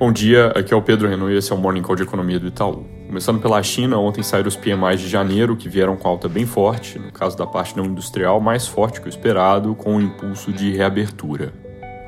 [0.00, 2.40] Bom dia, aqui é o Pedro Renault e esse é o Morning Call de Economia
[2.40, 2.86] do Itaú.
[3.06, 6.98] Começando pela China, ontem saíram os PMIs de janeiro, que vieram com alta bem forte,
[6.98, 10.74] no caso da parte não industrial, mais forte que o esperado, com um impulso de
[10.74, 11.52] reabertura.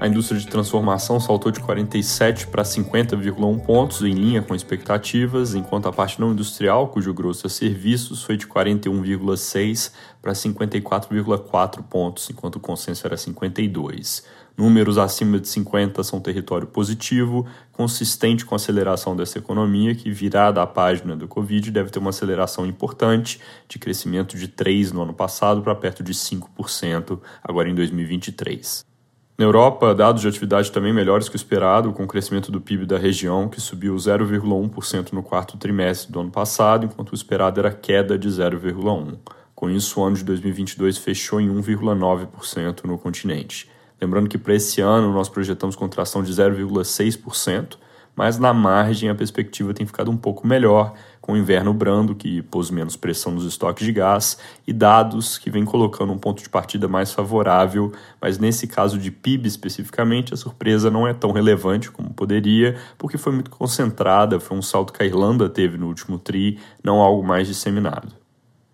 [0.00, 5.86] A indústria de transformação saltou de 47 para 50,1 pontos, em linha com expectativas, enquanto
[5.86, 12.56] a parte não industrial, cujo grosso é serviços, foi de 41,6 para 54,4 pontos, enquanto
[12.56, 14.24] o consenso era 52.
[14.57, 20.63] Números acima de 50 são território positivo, consistente com a aceleração dessa economia, que, virada
[20.63, 25.14] a página do Covid, deve ter uma aceleração importante de crescimento de 3% no ano
[25.14, 28.85] passado para perto de 5% agora em 2023.
[29.39, 32.84] Na Europa, dados de atividade também melhores que o esperado, com o crescimento do PIB
[32.84, 37.73] da região, que subiu 0,1% no quarto trimestre do ano passado, enquanto o esperado era
[37.73, 39.19] queda de 0,1%.
[39.55, 43.69] Com isso, o ano de 2022 fechou em 1,9% no continente.
[44.02, 47.77] Lembrando que para esse ano nós projetamos contração de 0,6%,
[48.17, 52.42] mas na margem a perspectiva tem ficado um pouco melhor, com o inverno brando, que
[52.42, 54.36] pôs menos pressão nos estoques de gás,
[54.67, 59.12] e dados que vem colocando um ponto de partida mais favorável, mas nesse caso de
[59.12, 64.59] PIB especificamente, a surpresa não é tão relevante como poderia, porque foi muito concentrada, foi
[64.59, 68.22] um salto que a Irlanda teve no último TRI, não algo mais disseminado.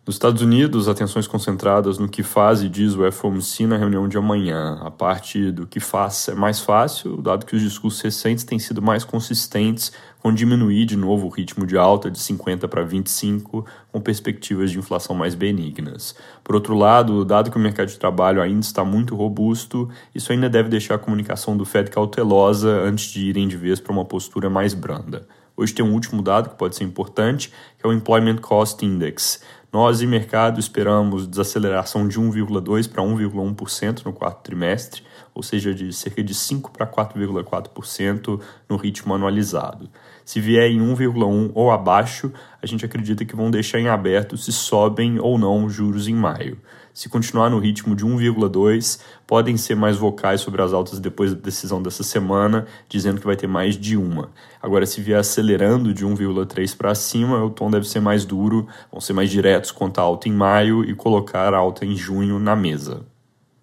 [0.08, 4.16] Nos Estados Unidos, atenções concentradas no que faz e diz o FOMC na reunião de
[4.16, 4.78] amanhã.
[4.80, 8.80] A parte do que faz é mais fácil, dado que os discursos recentes têm sido
[8.80, 14.00] mais consistentes com diminuir de novo o ritmo de alta de 50 para 25, com
[14.00, 16.16] perspectivas de inflação mais benignas.
[16.42, 20.48] Por outro lado, dado que o mercado de trabalho ainda está muito robusto, isso ainda
[20.48, 24.48] deve deixar a comunicação do Fed cautelosa antes de irem de vez para uma postura
[24.48, 25.28] mais branda.
[25.58, 29.42] Hoje tem um último dado que pode ser importante, que é o Employment Cost Index.
[29.70, 35.02] Nós e mercado esperamos desaceleração de 1,2% para 1,1% no quarto trimestre,
[35.34, 39.90] ou seja, de cerca de 5 para 4,4% no ritmo anualizado.
[40.24, 44.52] Se vier em 1,1 ou abaixo, a gente acredita que vão deixar em aberto se
[44.52, 46.58] sobem ou não os juros em maio.
[46.92, 51.40] Se continuar no ritmo de 1,2, podem ser mais vocais sobre as altas depois da
[51.40, 54.30] decisão dessa semana, dizendo que vai ter mais de uma.
[54.62, 59.00] Agora, se vier acelerando de 1,3 para cima, o tom deve ser mais duro, vão
[59.00, 62.56] ser mais diretos quanto à alta em maio e colocar a alta em junho na
[62.56, 63.06] mesa.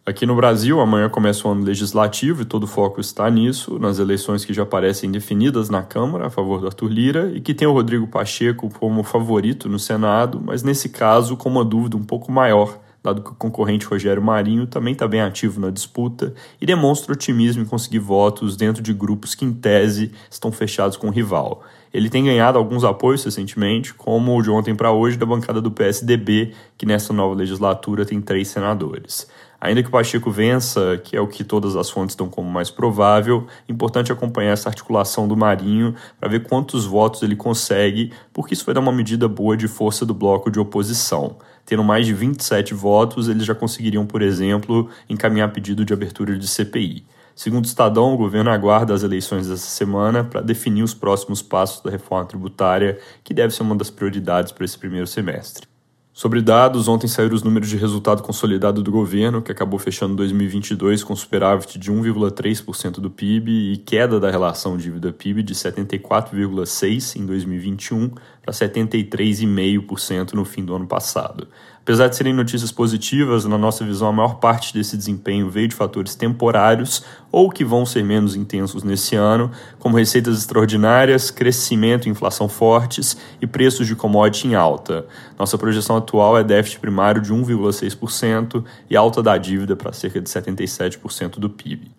[0.08, 3.98] Aqui no Brasil, amanhã começa o ano legislativo e todo o foco está nisso, nas
[3.98, 7.68] eleições que já parecem definidas na Câmara a favor do Arthur Lira e que tem
[7.68, 12.32] o Rodrigo Pacheco como favorito no Senado, mas nesse caso com uma dúvida um pouco
[12.32, 17.14] maior, dado que o concorrente Rogério Marinho também está bem ativo na disputa e demonstra
[17.14, 21.64] otimismo em conseguir votos dentro de grupos que, em tese, estão fechados com o rival.
[21.94, 25.72] Ele tem ganhado alguns apoios recentemente, como o de ontem para hoje da bancada do
[25.72, 29.28] PSDB, que nessa nova legislatura tem três senadores.
[29.66, 32.70] Ainda que o Pacheco vença, que é o que todas as fontes dão como mais
[32.70, 38.64] provável, importante acompanhar essa articulação do Marinho para ver quantos votos ele consegue, porque isso
[38.64, 41.38] vai dar uma medida boa de força do bloco de oposição.
[41.66, 46.48] Tendo mais de 27 votos, eles já conseguiriam, por exemplo, encaminhar pedido de abertura de
[46.48, 47.04] CPI.
[47.36, 51.82] Segundo o Estadão, o governo aguarda as eleições dessa semana para definir os próximos passos
[51.82, 55.75] da reforma tributária, que deve ser uma das prioridades para esse primeiro semestre.
[56.18, 61.04] Sobre dados, ontem saíram os números de resultado consolidado do governo, que acabou fechando 2022
[61.04, 68.12] com superávit de 1,3% do PIB e queda da relação dívida-PIB de 74,6% em 2021
[68.46, 71.48] para 73,5% no fim do ano passado.
[71.82, 75.76] Apesar de serem notícias positivas, na nossa visão, a maior parte desse desempenho veio de
[75.76, 82.12] fatores temporários ou que vão ser menos intensos nesse ano, como receitas extraordinárias, crescimento e
[82.12, 85.08] inflação fortes e preços de commodity em alta.
[85.38, 90.30] Nossa projeção atual é déficit primário de 1,6% e alta da dívida para cerca de
[90.30, 91.92] 77% do PIB.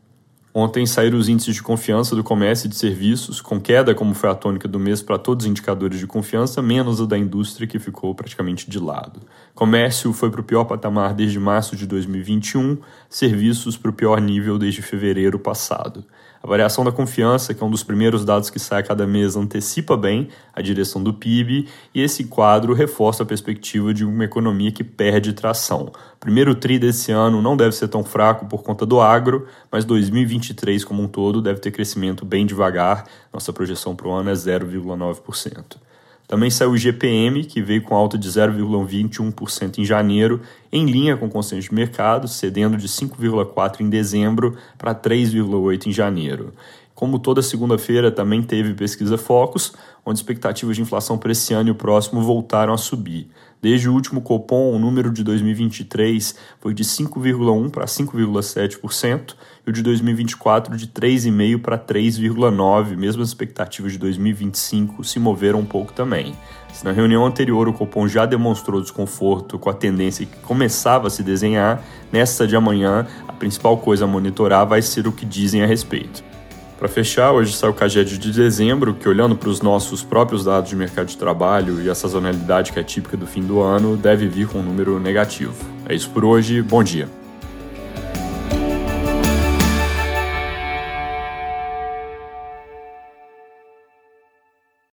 [0.59, 4.31] Ontem saíram os índices de confiança do comércio e de serviços, com queda, como foi
[4.31, 7.79] a tônica do mês para todos os indicadores de confiança, menos o da indústria, que
[7.79, 9.21] ficou praticamente de lado.
[9.55, 14.57] Comércio foi para o pior patamar desde março de 2021, serviços para o pior nível
[14.59, 16.07] desde fevereiro passado.
[16.47, 19.35] A variação da confiança, que é um dos primeiros dados que sai a cada mês,
[19.35, 24.71] antecipa bem a direção do PIB, e esse quadro reforça a perspectiva de uma economia
[24.71, 25.91] que perde tração.
[26.15, 29.85] O primeiro TRI desse ano não deve ser tão fraco por conta do agro, mas
[29.85, 33.07] 2023 como um todo deve ter crescimento bem devagar.
[33.33, 35.79] Nossa projeção para o ano é 0,9%.
[36.27, 40.41] Também saiu o GPM, que veio com alta de 0,21% em janeiro,
[40.73, 45.93] em linha com o consenso de mercado, cedendo de 5,4% em dezembro para 3,8% em
[45.93, 46.53] janeiro.
[46.97, 51.73] Como toda segunda-feira também teve pesquisa Focus, onde expectativas de inflação para esse ano e
[51.73, 53.29] o próximo voltaram a subir.
[53.61, 59.35] Desde o último Copom, o número de 2023 foi de 5,1 para 5,7%
[59.67, 62.97] e o de 2024 de 3,5 para 3,9.
[62.97, 66.35] Mesmo as expectativas de 2025 se moveram um pouco também.
[66.73, 71.11] Se na reunião anterior o Copom já demonstrou desconforto com a tendência que começava a
[71.11, 75.63] se desenhar, nesta de amanhã a principal coisa a monitorar vai ser o que dizem
[75.63, 76.36] a respeito.
[76.79, 80.69] Para fechar, hoje sai o CAGED de dezembro, que olhando para os nossos próprios dados
[80.69, 84.29] de mercado de trabalho e a sazonalidade que é típica do fim do ano, deve
[84.29, 85.55] vir com um número negativo.
[85.89, 87.09] É isso por hoje, bom dia.